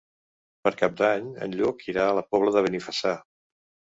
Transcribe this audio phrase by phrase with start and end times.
[0.67, 3.13] Per Cap d'Any en Lluc irà a la Pobla de Benifassà.